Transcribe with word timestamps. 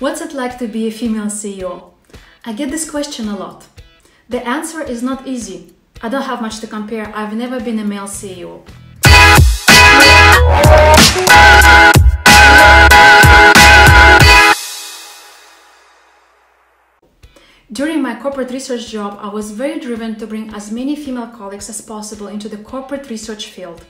What's 0.00 0.20
it 0.20 0.32
like 0.32 0.58
to 0.58 0.66
be 0.66 0.88
a 0.88 0.90
female 0.90 1.26
CEO? 1.26 1.92
I 2.44 2.52
get 2.52 2.72
this 2.72 2.90
question 2.90 3.28
a 3.28 3.36
lot. 3.36 3.68
The 4.28 4.44
answer 4.44 4.82
is 4.82 5.04
not 5.04 5.24
easy. 5.24 5.72
I 6.02 6.08
don't 6.08 6.22
have 6.22 6.42
much 6.42 6.58
to 6.60 6.66
compare. 6.66 7.12
I've 7.14 7.36
never 7.36 7.60
been 7.60 7.78
a 7.78 7.84
male 7.84 8.08
CEO. 8.08 8.66
During 17.70 18.02
my 18.02 18.18
corporate 18.20 18.50
research 18.50 18.88
job, 18.88 19.16
I 19.20 19.28
was 19.28 19.52
very 19.52 19.78
driven 19.78 20.16
to 20.16 20.26
bring 20.26 20.52
as 20.52 20.72
many 20.72 20.96
female 20.96 21.28
colleagues 21.28 21.70
as 21.70 21.80
possible 21.80 22.26
into 22.26 22.48
the 22.48 22.58
corporate 22.58 23.08
research 23.10 23.46
field. 23.46 23.84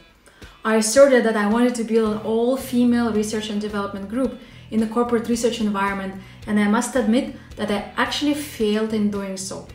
I 0.67 0.77
asserted 0.77 1.25
that 1.25 1.37
I 1.37 1.47
wanted 1.47 1.75
to 1.77 1.85
build 1.85 2.13
an 2.13 2.19
all 2.25 2.59
female 2.59 3.11
research 3.11 3.49
and 3.49 3.59
development 3.59 4.11
group 4.11 4.39
in 4.71 4.81
the 4.81 4.87
corporate 4.87 5.29
research 5.29 5.61
environment, 5.61 6.15
and 6.47 6.59
I 6.59 6.69
must 6.69 6.97
admit 6.97 7.37
that 7.57 7.71
I 7.71 7.93
actually 7.97 8.35
failed 8.35 8.93
in 8.93 9.11
doing 9.11 9.37
so. 9.37 9.67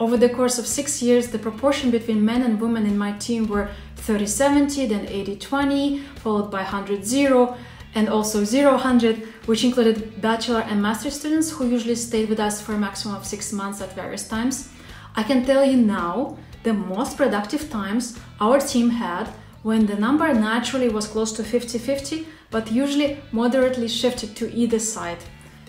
Over 0.00 0.16
the 0.16 0.28
course 0.28 0.58
of 0.58 0.66
six 0.66 1.00
years, 1.00 1.28
the 1.28 1.38
proportion 1.38 1.90
between 1.90 2.24
men 2.24 2.42
and 2.42 2.60
women 2.60 2.86
in 2.86 2.98
my 2.98 3.12
team 3.18 3.46
were 3.46 3.70
30 3.96 4.26
70, 4.26 4.86
then 4.86 5.06
80 5.06 5.36
20, 5.36 5.98
followed 6.16 6.50
by 6.50 6.62
100 6.62 7.04
0, 7.04 7.56
and 7.94 8.08
also 8.08 8.42
0 8.42 8.72
100, 8.72 9.18
which 9.46 9.64
included 9.64 10.20
bachelor 10.20 10.60
and 10.60 10.82
master 10.82 11.10
students 11.10 11.50
who 11.50 11.68
usually 11.68 11.94
stayed 11.94 12.28
with 12.28 12.40
us 12.40 12.60
for 12.60 12.74
a 12.74 12.78
maximum 12.78 13.14
of 13.14 13.24
six 13.24 13.52
months 13.52 13.80
at 13.80 13.94
various 13.94 14.26
times. 14.26 14.70
I 15.14 15.22
can 15.22 15.44
tell 15.44 15.64
you 15.64 15.76
now 15.76 16.38
the 16.62 16.72
most 16.72 17.16
productive 17.16 17.70
times 17.70 18.18
our 18.40 18.58
team 18.58 18.90
had 18.90 19.28
when 19.62 19.86
the 19.86 19.96
number 19.96 20.32
naturally 20.34 20.88
was 20.88 21.06
close 21.06 21.32
to 21.32 21.44
50 21.44 21.78
50, 21.78 22.26
but 22.50 22.70
usually 22.70 23.18
moderately 23.30 23.88
shifted 23.88 24.34
to 24.36 24.52
either 24.52 24.78
side 24.78 25.18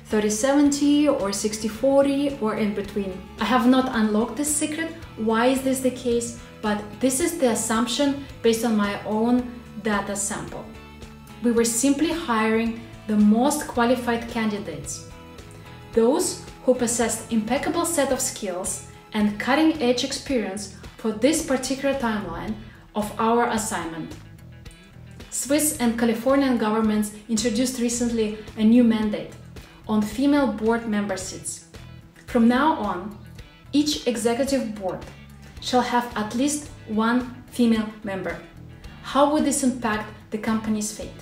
30 0.05 0.29
70 0.29 1.09
or 1.09 1.31
60 1.31 1.67
40 1.67 2.37
or 2.41 2.55
in 2.55 2.73
between. 2.73 3.21
I 3.40 3.45
have 3.45 3.68
not 3.68 3.95
unlocked 3.95 4.37
this 4.37 4.53
secret. 4.53 4.93
Why 5.18 5.48
is 5.48 5.62
this 5.62 5.79
the 5.79 5.91
case? 5.91 6.40
But 6.62 6.81
this 6.99 7.20
is 7.20 7.37
the 7.37 7.51
assumption 7.51 8.26
based 8.41 8.65
on 8.65 8.76
my 8.76 9.01
own 9.03 9.51
data 9.84 10.15
sample. 10.15 10.65
We 11.43 11.51
were 11.51 11.65
simply 11.65 12.12
hiring 12.12 12.81
the 13.07 13.18
most 13.18 13.68
qualified 13.68 14.29
candidates, 14.29 15.09
those 15.91 16.46
who 16.63 16.73
possessed 16.73 17.31
impeccable 17.34 17.85
set 17.85 18.12
of 18.12 18.21
skills 18.21 18.87
and 19.13 19.40
cutting 19.40 19.81
edge 19.81 20.03
experience 20.03 20.77
for 20.98 21.12
this 21.12 21.46
particular 21.46 21.93
timeline 21.99 22.55
of 22.96 23.12
our 23.20 23.48
assignment. 23.49 24.16
Swiss 25.30 25.77
and 25.80 25.98
Californian 25.98 26.58
governments 26.58 27.13
introduced 27.27 27.80
recently 27.80 28.38
a 28.58 28.63
new 28.63 28.84
mandate 28.84 29.34
on 29.88 30.02
female 30.02 30.48
board 30.48 30.88
member 30.88 31.18
seats. 31.18 31.66
From 32.27 32.48
now 32.48 32.74
on, 32.74 33.18
each 33.71 34.08
executive 34.08 34.76
board 34.76 34.99
shall 35.60 35.82
have 35.82 36.16
at 36.16 36.36
least 36.36 36.70
one 36.88 37.44
female 37.52 37.90
member. 38.04 38.38
How 39.02 39.32
would 39.34 39.46
this 39.46 39.64
impact 39.64 40.14
the 40.30 40.38
company's 40.38 40.96
fate? 40.96 41.21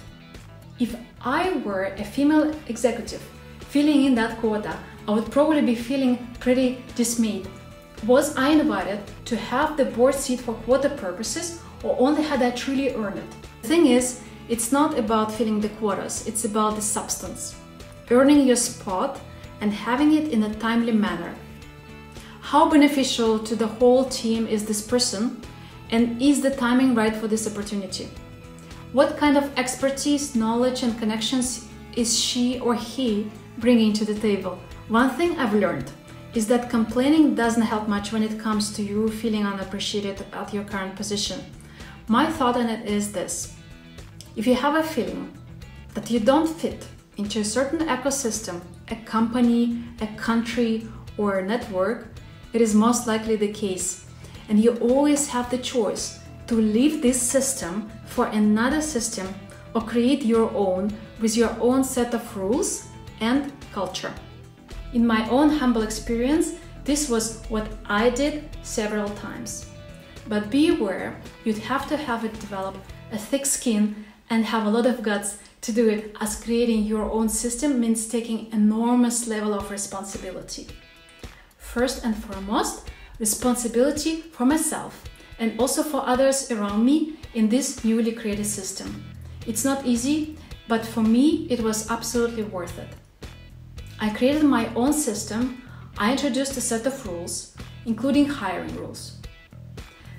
If 0.79 0.95
I 1.21 1.53
were 1.65 1.93
a 1.97 2.03
female 2.03 2.53
executive 2.67 3.21
filling 3.69 4.05
in 4.05 4.15
that 4.15 4.37
quota, 4.39 4.77
I 5.07 5.11
would 5.11 5.31
probably 5.31 5.61
be 5.61 5.75
feeling 5.75 6.27
pretty 6.39 6.83
dismayed 6.95 7.47
was 8.05 8.35
I 8.35 8.49
invited 8.49 8.99
to 9.25 9.35
have 9.35 9.77
the 9.77 9.85
board 9.85 10.15
seat 10.15 10.41
for 10.41 10.55
quota 10.55 10.89
purposes 10.89 11.61
or 11.83 11.95
only 11.99 12.23
had 12.23 12.41
I 12.41 12.51
truly 12.51 12.95
earned 12.95 13.19
it? 13.19 13.31
The 13.61 13.67
thing 13.67 13.87
is, 13.87 14.21
it's 14.49 14.71
not 14.71 14.97
about 14.97 15.31
filling 15.31 15.61
the 15.61 15.69
quotas, 15.69 16.27
it's 16.27 16.45
about 16.45 16.75
the 16.75 16.81
substance. 16.81 17.55
Earning 18.09 18.47
your 18.47 18.55
spot 18.55 19.21
and 19.61 19.71
having 19.71 20.13
it 20.13 20.29
in 20.29 20.43
a 20.43 20.55
timely 20.55 20.91
manner. 20.91 21.35
How 22.41 22.69
beneficial 22.69 23.37
to 23.39 23.55
the 23.55 23.67
whole 23.67 24.05
team 24.05 24.47
is 24.47 24.65
this 24.65 24.81
person 24.81 25.39
and 25.91 26.19
is 26.19 26.41
the 26.41 26.55
timing 26.55 26.95
right 26.95 27.15
for 27.15 27.27
this 27.27 27.47
opportunity? 27.47 28.09
What 28.93 29.15
kind 29.15 29.37
of 29.37 29.57
expertise, 29.57 30.35
knowledge, 30.35 30.83
and 30.83 30.97
connections 30.97 31.69
is 31.95 32.19
she 32.19 32.59
or 32.59 32.73
he 32.73 33.29
bringing 33.59 33.93
to 33.93 34.05
the 34.05 34.15
table? 34.15 34.59
One 34.87 35.11
thing 35.11 35.37
I've 35.39 35.53
learned 35.53 35.91
is 36.33 36.47
that 36.47 36.69
complaining 36.69 37.35
doesn't 37.35 37.63
help 37.63 37.89
much 37.89 38.13
when 38.13 38.23
it 38.23 38.39
comes 38.39 38.73
to 38.73 38.81
you 38.81 39.09
feeling 39.09 39.45
unappreciated 39.45 40.25
at 40.31 40.53
your 40.53 40.63
current 40.63 40.95
position. 40.95 41.39
My 42.07 42.25
thought 42.25 42.55
on 42.55 42.69
it 42.69 42.87
is 42.87 43.11
this 43.11 43.55
if 44.37 44.47
you 44.47 44.55
have 44.55 44.75
a 44.75 44.83
feeling 44.83 45.31
that 45.93 46.09
you 46.09 46.21
don't 46.21 46.47
fit 46.47 46.87
into 47.17 47.41
a 47.41 47.43
certain 47.43 47.79
ecosystem, 47.79 48.61
a 48.89 48.95
company, 48.95 49.83
a 49.99 50.07
country, 50.15 50.87
or 51.17 51.39
a 51.39 51.45
network, 51.45 52.07
it 52.53 52.61
is 52.61 52.73
most 52.73 53.07
likely 53.07 53.35
the 53.35 53.51
case. 53.51 54.05
And 54.47 54.57
you 54.57 54.77
always 54.77 55.27
have 55.27 55.51
the 55.51 55.57
choice 55.57 56.19
to 56.47 56.55
leave 56.55 57.01
this 57.01 57.21
system 57.21 57.89
for 58.05 58.27
another 58.27 58.81
system 58.81 59.27
or 59.75 59.81
create 59.81 60.23
your 60.23 60.49
own 60.53 60.93
with 61.19 61.35
your 61.35 61.55
own 61.59 61.83
set 61.83 62.13
of 62.13 62.37
rules 62.37 62.87
and 63.19 63.51
culture. 63.73 64.13
In 64.93 65.07
my 65.07 65.27
own 65.29 65.49
humble 65.49 65.83
experience, 65.83 66.53
this 66.83 67.09
was 67.09 67.41
what 67.49 67.67
I 67.85 68.09
did 68.09 68.49
several 68.63 69.07
times. 69.09 69.65
But 70.27 70.49
be 70.49 70.69
aware, 70.69 71.15
you'd 71.45 71.57
have 71.59 71.87
to 71.89 71.97
have 71.97 72.25
it 72.25 72.39
develop 72.39 72.75
a 73.11 73.17
thick 73.17 73.45
skin 73.45 74.05
and 74.29 74.45
have 74.45 74.65
a 74.65 74.69
lot 74.69 74.85
of 74.85 75.01
guts 75.01 75.37
to 75.61 75.71
do 75.71 75.87
it 75.89 76.15
as 76.19 76.43
creating 76.43 76.83
your 76.83 77.09
own 77.09 77.29
system 77.29 77.79
means 77.79 78.07
taking 78.07 78.51
enormous 78.51 79.27
level 79.27 79.53
of 79.53 79.71
responsibility. 79.71 80.67
First 81.57 82.03
and 82.03 82.15
foremost, 82.15 82.89
responsibility 83.19 84.21
for 84.21 84.45
myself 84.45 85.03
and 85.39 85.59
also 85.59 85.83
for 85.83 86.05
others 86.05 86.51
around 86.51 86.83
me 86.83 87.13
in 87.33 87.49
this 87.49 87.83
newly 87.83 88.11
created 88.11 88.45
system. 88.45 89.03
It's 89.47 89.63
not 89.63 89.85
easy, 89.85 90.37
but 90.67 90.85
for 90.85 91.01
me 91.01 91.47
it 91.49 91.61
was 91.61 91.89
absolutely 91.89 92.43
worth 92.43 92.77
it. 92.77 92.89
I 94.03 94.09
created 94.09 94.43
my 94.43 94.67
own 94.73 94.93
system. 94.93 95.61
I 95.95 96.13
introduced 96.13 96.57
a 96.57 96.61
set 96.61 96.87
of 96.87 97.05
rules, 97.05 97.55
including 97.85 98.25
hiring 98.25 98.75
rules. 98.75 99.17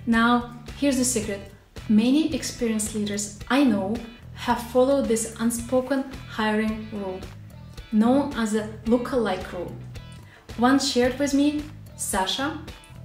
Now, 0.06 0.54
here's 0.78 0.98
the 0.98 1.04
secret. 1.04 1.50
Many 1.88 2.32
experienced 2.32 2.94
leaders 2.94 3.40
I 3.50 3.64
know 3.64 3.96
have 4.34 4.62
followed 4.70 5.06
this 5.06 5.34
unspoken 5.40 6.04
hiring 6.28 6.86
rule, 6.92 7.18
known 7.90 8.32
as 8.34 8.52
the 8.52 8.68
look-alike 8.86 9.52
rule. 9.52 9.74
One 10.58 10.78
shared 10.78 11.18
with 11.18 11.34
me, 11.34 11.64
Sasha, 11.96 12.60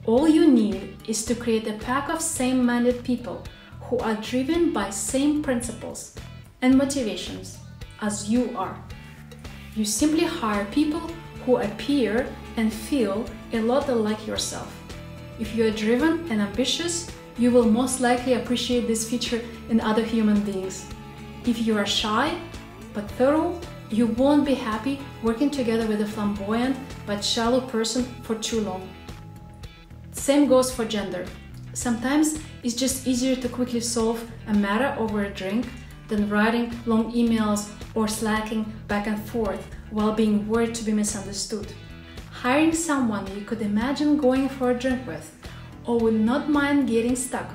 all 0.05 0.27
you 0.27 0.45
need 0.45 0.95
is 1.07 1.25
to 1.25 1.33
create 1.33 1.67
a 1.67 1.79
pack 1.79 2.07
of 2.07 2.21
same-minded 2.21 3.03
people 3.03 3.44
who 3.81 3.97
are 3.97 4.15
driven 4.15 4.73
by 4.73 4.91
same 4.91 5.41
principles 5.41 6.13
and 6.61 6.77
motivations 6.77 7.57
as 7.99 8.29
you 8.29 8.55
are. 8.55 8.77
You 9.77 9.85
simply 9.85 10.23
hire 10.23 10.65
people 10.71 11.01
who 11.45 11.57
appear 11.57 12.27
and 12.55 12.73
feel 12.73 13.23
a 13.53 13.59
lot 13.59 13.88
like 13.88 14.25
yourself. 14.25 14.75
If 15.39 15.55
you 15.55 15.67
are 15.67 15.71
driven 15.71 16.25
and 16.31 16.41
ambitious, 16.41 17.11
you 17.38 17.51
will 17.51 17.69
most 17.69 18.01
likely 18.01 18.33
appreciate 18.33 18.88
this 18.88 19.07
feature 19.07 19.39
in 19.69 19.79
other 19.79 20.01
human 20.01 20.41
beings. 20.41 20.88
If 21.45 21.67
you 21.67 21.77
are 21.77 21.85
shy 21.85 22.35
but 22.91 23.07
thorough, 23.11 23.61
you 23.91 24.07
won't 24.07 24.47
be 24.47 24.55
happy 24.55 24.99
working 25.21 25.51
together 25.51 25.85
with 25.85 26.01
a 26.01 26.07
flamboyant 26.07 26.75
but 27.05 27.23
shallow 27.23 27.61
person 27.61 28.03
for 28.23 28.33
too 28.33 28.61
long. 28.61 28.89
Same 30.11 30.47
goes 30.47 30.73
for 30.73 30.85
gender. 30.85 31.27
Sometimes 31.73 32.39
it's 32.63 32.73
just 32.73 33.05
easier 33.05 33.35
to 33.35 33.47
quickly 33.47 33.81
solve 33.81 34.27
a 34.47 34.53
matter 34.55 34.95
over 34.99 35.25
a 35.25 35.29
drink 35.29 35.67
than 36.07 36.29
writing 36.29 36.73
long 36.85 37.12
emails 37.12 37.69
or 37.95 38.07
slacking 38.07 38.72
back 38.88 39.07
and 39.07 39.19
forth 39.29 39.68
while 39.91 40.13
being 40.13 40.47
worried 40.47 40.75
to 40.75 40.83
be 40.83 40.94
misunderstood. 40.94 41.74
Hiring 42.31 42.74
someone 42.74 43.25
you 43.36 43.42
could 43.42 43.62
imagine 43.62 44.18
going 44.18 44.48
for 44.48 44.71
a 44.71 44.80
drink 44.80 45.06
with 45.07 45.36
or 45.86 46.00
would 46.00 46.19
not 46.19 46.50
mind 46.50 46.88
getting 46.88 47.15
stuck 47.15 47.50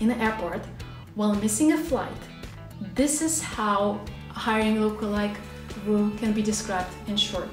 in 0.00 0.10
an 0.10 0.20
airport 0.20 0.62
while 1.14 1.34
missing 1.34 1.72
a 1.72 1.76
flight. 1.76 2.22
This 2.94 3.20
is 3.20 3.42
how 3.42 4.00
hiring 4.28 4.76
lookalike 4.76 5.36
rule 5.86 6.10
can 6.18 6.32
be 6.32 6.42
described 6.42 6.92
in 7.08 7.16
short. 7.16 7.48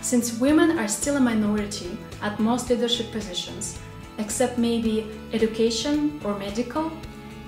Since 0.00 0.38
women 0.38 0.78
are 0.78 0.88
still 0.88 1.16
a 1.16 1.20
minority 1.20 1.98
at 2.22 2.38
most 2.38 2.70
leadership 2.70 3.10
positions, 3.10 3.78
except 4.18 4.56
maybe 4.56 5.10
education 5.32 6.20
or 6.24 6.38
medical, 6.38 6.92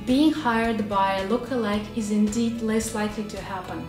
being 0.06 0.32
hired 0.32 0.88
by 0.88 1.18
a 1.18 1.28
lookalike 1.28 1.84
is 1.96 2.10
indeed 2.10 2.62
less 2.62 2.94
likely 2.94 3.24
to 3.24 3.40
happen. 3.40 3.86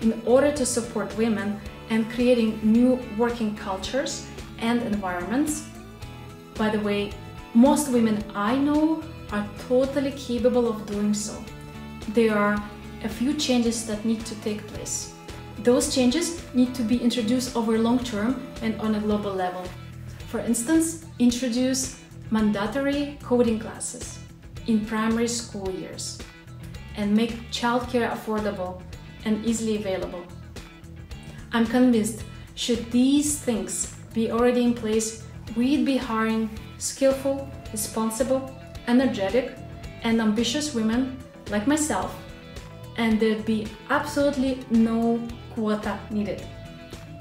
In 0.00 0.20
order 0.26 0.52
to 0.52 0.66
support 0.66 1.16
women 1.16 1.60
and 1.90 2.10
creating 2.10 2.60
new 2.62 2.98
working 3.16 3.56
cultures 3.56 4.26
and 4.58 4.82
environments, 4.82 5.66
by 6.54 6.70
the 6.70 6.80
way, 6.80 7.12
most 7.54 7.90
women 7.90 8.22
I 8.34 8.56
know 8.56 9.02
are 9.32 9.46
totally 9.68 10.12
capable 10.12 10.68
of 10.68 10.86
doing 10.86 11.14
so. 11.14 11.42
There 12.08 12.36
are 12.36 12.62
a 13.02 13.08
few 13.08 13.34
changes 13.34 13.86
that 13.86 14.04
need 14.04 14.24
to 14.26 14.34
take 14.42 14.66
place. 14.68 15.14
Those 15.58 15.94
changes 15.94 16.42
need 16.54 16.74
to 16.74 16.82
be 16.82 16.98
introduced 16.98 17.56
over 17.56 17.78
long 17.78 18.00
term 18.00 18.42
and 18.60 18.78
on 18.80 18.96
a 18.96 19.00
global 19.00 19.32
level. 19.32 19.64
For 20.28 20.40
instance, 20.40 21.06
introduce 21.18 22.00
mandatory 22.30 23.18
coding 23.22 23.58
classes 23.60 24.23
in 24.66 24.84
primary 24.84 25.28
school 25.28 25.70
years 25.70 26.18
and 26.96 27.14
make 27.14 27.50
childcare 27.50 28.10
affordable 28.10 28.80
and 29.24 29.44
easily 29.44 29.76
available. 29.76 30.24
I'm 31.52 31.66
convinced 31.66 32.24
should 32.54 32.90
these 32.90 33.38
things 33.38 33.94
be 34.12 34.30
already 34.30 34.62
in 34.62 34.74
place, 34.74 35.24
we'd 35.56 35.84
be 35.84 35.96
hiring 35.96 36.50
skillful, 36.78 37.48
responsible, 37.72 38.54
energetic, 38.86 39.56
and 40.02 40.20
ambitious 40.20 40.74
women 40.74 41.18
like 41.50 41.66
myself, 41.66 42.14
and 42.96 43.18
there'd 43.18 43.44
be 43.44 43.66
absolutely 43.90 44.60
no 44.70 45.20
quota 45.54 45.98
needed. 46.10 46.46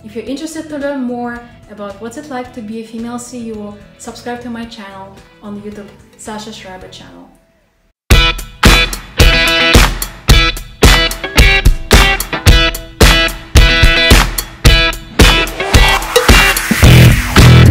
If 0.04 0.16
you're 0.16 0.26
interested 0.26 0.68
to 0.68 0.78
learn 0.78 1.02
more 1.04 1.40
about 1.72 2.02
what's 2.02 2.18
it 2.18 2.30
like 2.30 2.54
to 2.56 2.62
be 2.62 2.84
a 2.84 2.86
female 2.86 3.16
CEO, 3.16 3.78
subscribe 4.00 4.42
to 4.42 4.50
my 4.50 4.66
channel 4.66 5.16
on 5.42 5.62
YouTube, 5.62 5.88
Sasha 6.18 6.52
Schreiber 6.52 6.90
channel. 6.90 7.30